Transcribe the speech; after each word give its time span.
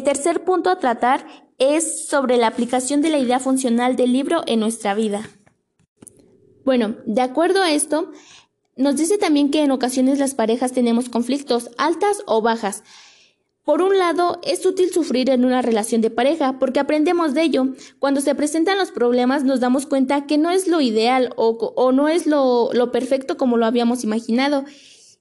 El 0.00 0.04
tercer 0.04 0.44
punto 0.44 0.70
a 0.70 0.78
tratar 0.78 1.26
es 1.58 2.08
sobre 2.08 2.38
la 2.38 2.46
aplicación 2.46 3.02
de 3.02 3.10
la 3.10 3.18
idea 3.18 3.38
funcional 3.38 3.96
del 3.96 4.14
libro 4.14 4.42
en 4.46 4.58
nuestra 4.58 4.94
vida. 4.94 5.28
Bueno, 6.64 6.96
de 7.04 7.20
acuerdo 7.20 7.60
a 7.62 7.70
esto, 7.70 8.10
nos 8.76 8.96
dice 8.96 9.18
también 9.18 9.50
que 9.50 9.62
en 9.62 9.70
ocasiones 9.70 10.18
las 10.18 10.34
parejas 10.34 10.72
tenemos 10.72 11.10
conflictos 11.10 11.68
altas 11.76 12.22
o 12.24 12.40
bajas. 12.40 12.82
Por 13.62 13.82
un 13.82 13.98
lado, 13.98 14.40
es 14.42 14.64
útil 14.64 14.90
sufrir 14.90 15.28
en 15.28 15.44
una 15.44 15.60
relación 15.60 16.00
de 16.00 16.08
pareja 16.08 16.58
porque 16.58 16.80
aprendemos 16.80 17.34
de 17.34 17.42
ello. 17.42 17.66
Cuando 17.98 18.22
se 18.22 18.34
presentan 18.34 18.78
los 18.78 18.92
problemas 18.92 19.44
nos 19.44 19.60
damos 19.60 19.84
cuenta 19.84 20.24
que 20.24 20.38
no 20.38 20.50
es 20.50 20.66
lo 20.66 20.80
ideal 20.80 21.34
o, 21.36 21.92
no 21.92 22.08
es 22.08 22.26
lo, 22.26 22.70
perfecto 22.90 23.36
como 23.36 23.58
lo 23.58 23.66
habíamos 23.66 24.02
imaginado 24.02 24.64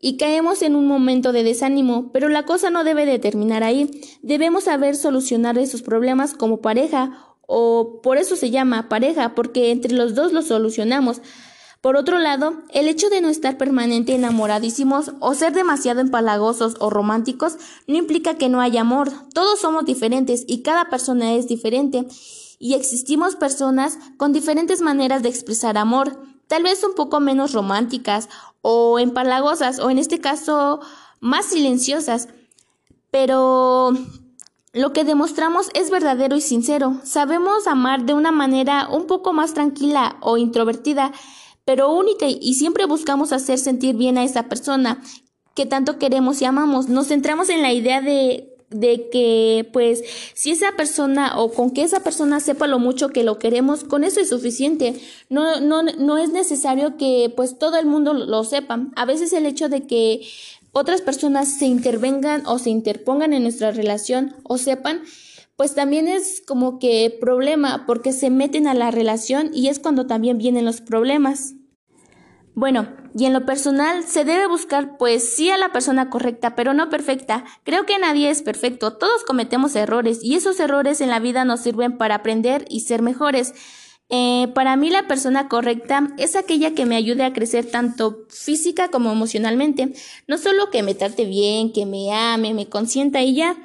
y 0.00 0.16
caemos 0.16 0.62
en 0.62 0.76
un 0.76 0.86
momento 0.86 1.32
de 1.32 1.44
desánimo, 1.44 2.10
pero 2.12 2.28
la 2.28 2.44
cosa 2.44 2.70
no 2.70 2.84
debe 2.84 3.06
de 3.06 3.18
terminar 3.18 3.62
ahí. 3.62 3.90
Debemos 4.22 4.64
saber 4.64 4.96
solucionar 4.96 5.56
esos 5.58 5.82
problemas 5.82 6.34
como 6.34 6.60
pareja 6.60 7.34
o 7.46 8.00
por 8.02 8.18
eso 8.18 8.36
se 8.36 8.50
llama 8.50 8.88
pareja, 8.88 9.34
porque 9.34 9.70
entre 9.70 9.94
los 9.94 10.14
dos 10.14 10.32
los 10.32 10.46
solucionamos. 10.46 11.20
Por 11.80 11.96
otro 11.96 12.18
lado, 12.18 12.62
el 12.70 12.88
hecho 12.88 13.10
de 13.10 13.20
no 13.20 13.28
estar 13.28 13.58
permanente 13.58 14.14
enamoradísimos 14.14 15.12
o 15.20 15.34
ser 15.34 15.52
demasiado 15.52 16.00
empalagosos 16.00 16.76
o 16.80 16.88
románticos 16.88 17.58
no 17.86 17.96
implica 17.96 18.38
que 18.38 18.48
no 18.48 18.62
haya 18.62 18.80
amor. 18.80 19.10
Todos 19.34 19.60
somos 19.60 19.84
diferentes 19.84 20.44
y 20.46 20.62
cada 20.62 20.86
persona 20.88 21.34
es 21.34 21.46
diferente. 21.46 22.06
Y 22.58 22.72
existimos 22.72 23.36
personas 23.36 23.98
con 24.16 24.32
diferentes 24.32 24.80
maneras 24.80 25.22
de 25.22 25.28
expresar 25.28 25.76
amor, 25.76 26.18
tal 26.48 26.62
vez 26.62 26.82
un 26.84 26.94
poco 26.94 27.20
menos 27.20 27.52
románticas 27.52 28.28
o 28.62 28.98
empalagosas 28.98 29.78
o 29.78 29.90
en 29.90 29.98
este 29.98 30.20
caso 30.20 30.80
más 31.20 31.46
silenciosas. 31.46 32.28
Pero 33.10 33.92
lo 34.72 34.92
que 34.92 35.04
demostramos 35.04 35.70
es 35.74 35.90
verdadero 35.90 36.36
y 36.36 36.40
sincero. 36.40 37.00
Sabemos 37.04 37.66
amar 37.66 38.04
de 38.04 38.14
una 38.14 38.32
manera 38.32 38.88
un 38.90 39.06
poco 39.06 39.32
más 39.32 39.54
tranquila 39.54 40.16
o 40.20 40.36
introvertida 40.36 41.12
pero 41.64 41.92
única 41.92 42.26
y 42.28 42.54
siempre 42.54 42.84
buscamos 42.84 43.32
hacer 43.32 43.58
sentir 43.58 43.96
bien 43.96 44.18
a 44.18 44.24
esa 44.24 44.44
persona 44.44 45.02
que 45.54 45.66
tanto 45.66 45.98
queremos 45.98 46.42
y 46.42 46.44
amamos. 46.44 46.88
Nos 46.88 47.08
centramos 47.08 47.48
en 47.48 47.62
la 47.62 47.72
idea 47.72 48.00
de 48.00 48.53
de 48.70 49.08
que 49.10 49.68
pues 49.72 50.02
si 50.34 50.50
esa 50.50 50.72
persona 50.76 51.38
o 51.38 51.52
con 51.52 51.70
que 51.70 51.82
esa 51.82 52.00
persona 52.00 52.40
sepa 52.40 52.66
lo 52.66 52.78
mucho 52.78 53.10
que 53.10 53.24
lo 53.24 53.38
queremos, 53.38 53.84
con 53.84 54.04
eso 54.04 54.20
es 54.20 54.28
suficiente. 54.28 55.00
No, 55.28 55.60
no, 55.60 55.82
no 55.82 56.18
es 56.18 56.30
necesario 56.30 56.96
que 56.96 57.32
pues 57.34 57.58
todo 57.58 57.76
el 57.76 57.86
mundo 57.86 58.14
lo 58.14 58.44
sepa. 58.44 58.86
A 58.96 59.04
veces 59.04 59.32
el 59.32 59.46
hecho 59.46 59.68
de 59.68 59.86
que 59.86 60.26
otras 60.72 61.02
personas 61.02 61.48
se 61.58 61.66
intervengan 61.66 62.46
o 62.46 62.58
se 62.58 62.70
interpongan 62.70 63.32
en 63.32 63.44
nuestra 63.44 63.70
relación 63.70 64.34
o 64.42 64.58
sepan 64.58 65.02
pues 65.56 65.74
también 65.74 66.08
es 66.08 66.42
como 66.44 66.78
que 66.78 67.16
problema 67.20 67.84
porque 67.86 68.12
se 68.12 68.28
meten 68.30 68.66
a 68.66 68.74
la 68.74 68.90
relación 68.90 69.50
y 69.54 69.68
es 69.68 69.78
cuando 69.78 70.06
también 70.06 70.38
vienen 70.38 70.64
los 70.64 70.80
problemas. 70.80 71.54
Bueno, 72.54 72.86
y 73.16 73.24
en 73.24 73.32
lo 73.32 73.44
personal 73.44 74.04
se 74.04 74.24
debe 74.24 74.46
buscar 74.46 74.96
pues 74.96 75.34
sí 75.34 75.50
a 75.50 75.58
la 75.58 75.72
persona 75.72 76.08
correcta, 76.08 76.54
pero 76.54 76.72
no 76.72 76.88
perfecta. 76.88 77.44
Creo 77.64 77.84
que 77.84 77.98
nadie 77.98 78.30
es 78.30 78.42
perfecto, 78.42 78.92
todos 78.92 79.24
cometemos 79.24 79.74
errores 79.74 80.20
y 80.22 80.36
esos 80.36 80.60
errores 80.60 81.00
en 81.00 81.10
la 81.10 81.18
vida 81.18 81.44
nos 81.44 81.60
sirven 81.60 81.98
para 81.98 82.16
aprender 82.16 82.64
y 82.68 82.80
ser 82.80 83.02
mejores. 83.02 83.54
Eh, 84.08 84.48
para 84.54 84.76
mí 84.76 84.90
la 84.90 85.08
persona 85.08 85.48
correcta 85.48 86.14
es 86.18 86.36
aquella 86.36 86.74
que 86.74 86.86
me 86.86 86.94
ayude 86.94 87.24
a 87.24 87.32
crecer 87.32 87.64
tanto 87.70 88.26
física 88.28 88.88
como 88.88 89.10
emocionalmente. 89.10 89.92
No 90.28 90.38
solo 90.38 90.70
que 90.70 90.84
me 90.84 90.94
trate 90.94 91.24
bien, 91.24 91.72
que 91.72 91.86
me 91.86 92.12
ame, 92.12 92.54
me 92.54 92.68
consienta 92.68 93.22
y 93.22 93.34
ya. 93.34 93.56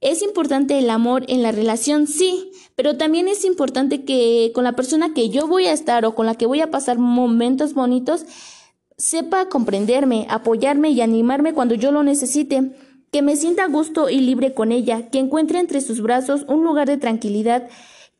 Es 0.00 0.20
importante 0.20 0.78
el 0.78 0.90
amor 0.90 1.24
en 1.28 1.42
la 1.42 1.52
relación, 1.52 2.08
sí, 2.08 2.50
pero 2.74 2.96
también 2.96 3.28
es 3.28 3.44
importante 3.44 4.04
que 4.04 4.52
con 4.54 4.64
la 4.64 4.72
persona 4.72 5.14
que 5.14 5.28
yo 5.28 5.46
voy 5.46 5.66
a 5.66 5.72
estar 5.72 6.04
o 6.04 6.14
con 6.14 6.26
la 6.26 6.34
que 6.34 6.46
voy 6.46 6.60
a 6.60 6.70
pasar 6.70 6.98
momentos 6.98 7.74
bonitos, 7.74 8.24
sepa 8.96 9.48
comprenderme, 9.48 10.26
apoyarme 10.30 10.90
y 10.90 11.00
animarme 11.00 11.54
cuando 11.54 11.74
yo 11.74 11.92
lo 11.92 12.02
necesite, 12.02 12.72
que 13.10 13.22
me 13.22 13.36
sienta 13.36 13.64
a 13.64 13.68
gusto 13.68 14.08
y 14.08 14.20
libre 14.20 14.54
con 14.54 14.72
ella, 14.72 15.10
que 15.10 15.18
encuentre 15.18 15.58
entre 15.58 15.80
sus 15.80 16.00
brazos 16.00 16.44
un 16.48 16.64
lugar 16.64 16.88
de 16.88 16.96
tranquilidad 16.96 17.68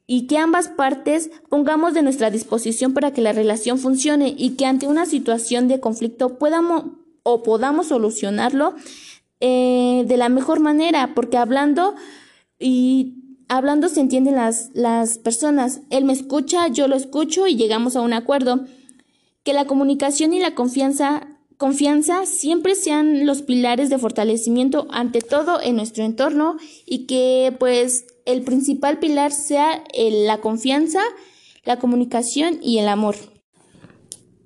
y 0.06 0.26
que 0.26 0.36
ambas 0.36 0.68
partes 0.68 1.30
pongamos 1.48 1.94
de 1.94 2.02
nuestra 2.02 2.30
disposición 2.30 2.92
para 2.92 3.12
que 3.12 3.22
la 3.22 3.32
relación 3.32 3.78
funcione 3.78 4.34
y 4.36 4.50
que 4.50 4.66
ante 4.66 4.86
una 4.86 5.06
situación 5.06 5.68
de 5.68 5.80
conflicto 5.80 6.36
podamos 6.38 6.84
o 7.22 7.42
podamos 7.42 7.86
solucionarlo 7.86 8.74
eh, 9.40 10.04
de 10.06 10.16
la 10.16 10.28
mejor 10.28 10.60
manera, 10.60 11.14
porque 11.14 11.38
hablando 11.38 11.94
y 12.58 13.21
hablando 13.56 13.90
se 13.90 14.00
entienden 14.00 14.36
las, 14.36 14.70
las 14.72 15.18
personas. 15.18 15.82
Él 15.90 16.06
me 16.06 16.14
escucha, 16.14 16.68
yo 16.68 16.88
lo 16.88 16.96
escucho 16.96 17.46
y 17.46 17.54
llegamos 17.54 17.96
a 17.96 18.00
un 18.00 18.14
acuerdo. 18.14 18.64
Que 19.44 19.52
la 19.52 19.66
comunicación 19.66 20.32
y 20.32 20.40
la 20.40 20.54
confianza, 20.54 21.28
confianza 21.58 22.24
siempre 22.24 22.74
sean 22.74 23.26
los 23.26 23.42
pilares 23.42 23.90
de 23.90 23.98
fortalecimiento 23.98 24.86
ante 24.90 25.20
todo 25.20 25.60
en 25.60 25.76
nuestro 25.76 26.02
entorno 26.02 26.56
y 26.86 27.06
que 27.06 27.54
pues 27.58 28.06
el 28.24 28.40
principal 28.40 28.98
pilar 28.98 29.32
sea 29.32 29.84
la 29.94 30.38
confianza, 30.38 31.02
la 31.64 31.78
comunicación 31.78 32.58
y 32.62 32.78
el 32.78 32.88
amor. 32.88 33.16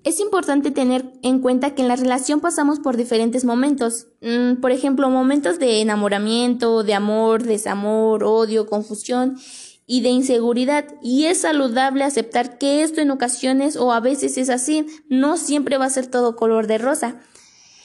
Es 0.07 0.21
importante 0.21 0.71
tener 0.71 1.05
en 1.25 1.41
cuenta 1.41 1.75
que 1.75 1.83
en 1.83 1.89
la 1.89 1.97
relación 1.97 2.39
pasamos 2.39 2.79
por 2.79 2.97
diferentes 2.97 3.45
momentos, 3.45 4.07
mm, 4.21 4.61
por 4.61 4.71
ejemplo, 4.71 5.11
momentos 5.11 5.59
de 5.59 5.81
enamoramiento, 5.81 6.85
de 6.85 6.95
amor, 6.95 7.43
desamor, 7.43 8.23
odio, 8.23 8.67
confusión 8.67 9.37
y 9.85 10.03
de 10.03 10.11
inseguridad, 10.11 10.85
y 11.03 11.25
es 11.25 11.41
saludable 11.41 12.05
aceptar 12.05 12.57
que 12.57 12.85
esto 12.85 13.01
en 13.01 13.11
ocasiones 13.11 13.75
o 13.75 13.93
a 13.93 13.99
veces 13.99 14.39
es 14.39 14.49
así, 14.49 14.87
no 15.09 15.37
siempre 15.37 15.77
va 15.77 15.87
a 15.87 15.91
ser 15.91 16.07
todo 16.07 16.37
color 16.37 16.69
de 16.69 16.79
rosa. 16.79 17.21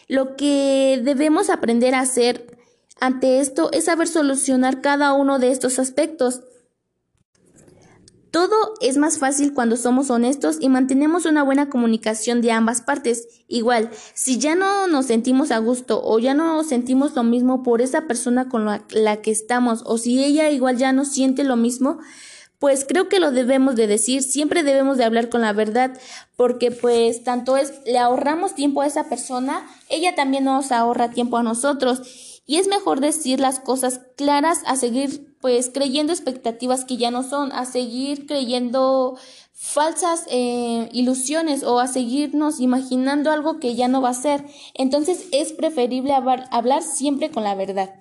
Lo 0.08 0.36
que 0.36 1.02
debemos 1.04 1.50
aprender 1.50 1.96
a 1.96 2.02
hacer 2.02 2.56
ante 3.00 3.40
esto 3.40 3.72
es 3.72 3.86
saber 3.86 4.08
solucionar 4.08 4.82
cada 4.82 5.14
uno 5.14 5.40
de 5.40 5.50
estos 5.50 5.80
aspectos 5.80 6.42
todo 8.32 8.76
es 8.80 8.96
más 8.98 9.20
fácil 9.20 9.54
cuando 9.54 9.76
somos 9.76 10.10
honestos 10.10 10.56
y 10.62 10.70
mantenemos 10.70 11.26
una 11.26 11.44
buena 11.44 11.70
comunicación 11.70 12.42
de 12.42 12.54
ambas 12.54 12.82
partes. 12.82 13.28
Igual, 13.50 13.92
si 14.14 14.40
ya 14.40 14.56
no 14.56 14.88
nos 14.88 15.08
sentimos 15.08 15.52
a 15.52 15.58
gusto 15.58 16.02
o 16.02 16.18
ya 16.18 16.34
no 16.34 16.64
sentimos 16.64 17.14
lo 17.14 17.24
mismo 17.24 17.62
por 17.62 17.82
esa 17.82 18.08
persona 18.08 18.48
con 18.48 18.66
la, 18.66 19.22
que 19.22 19.32
estamos 19.32 19.84
o 19.86 19.98
si 19.98 20.24
ella 20.24 20.50
igual 20.50 20.78
ya 20.78 20.94
no 20.94 21.04
siente 21.04 21.44
lo 21.44 21.58
mismo, 21.58 22.00
pues 22.58 22.86
creo 22.88 23.10
que 23.10 23.20
lo 23.20 23.32
debemos 23.32 23.76
de 23.76 23.88
decir, 23.88 24.24
siempre 24.24 24.64
debemos 24.64 24.98
de 24.98 25.04
hablar 25.04 25.30
con 25.30 25.42
la 25.42 25.52
verdad, 25.52 26.00
porque 26.38 26.72
pues 26.72 27.24
tanto 27.24 27.58
es, 27.58 27.74
le 27.86 27.98
ahorramos 27.98 28.56
tiempo 28.56 28.82
a 28.82 28.88
esa 28.88 29.10
persona, 29.10 29.68
ella 29.90 30.16
también 30.16 30.44
nos 30.44 30.72
ahorra 30.72 31.10
tiempo 31.10 31.38
a 31.38 31.44
nosotros, 31.44 32.42
y 32.46 32.58
es 32.58 32.68
mejor 32.68 33.00
decir 33.00 33.40
las 33.40 33.60
cosas 33.60 34.02
claras 34.16 34.60
a 34.68 34.76
seguir 34.76 35.31
pues 35.42 35.70
creyendo 35.74 36.14
expectativas 36.14 36.86
que 36.86 36.98
ya 36.98 37.12
no 37.12 37.24
son, 37.24 37.52
a 37.52 37.66
seguir 37.66 38.28
creyendo 38.28 39.18
falsas 39.54 40.26
eh, 40.30 40.90
ilusiones 40.92 41.64
o 41.64 41.80
a 41.80 41.88
seguirnos 41.88 42.60
imaginando 42.60 43.32
algo 43.32 43.60
que 43.60 43.76
ya 43.76 43.88
no 43.88 44.02
va 44.02 44.10
a 44.10 44.14
ser. 44.14 44.46
Entonces 44.74 45.26
es 45.32 45.54
preferible 45.54 46.14
hablar 46.14 46.84
siempre 46.84 47.30
con 47.30 47.44
la 47.44 47.56
verdad. 47.56 47.94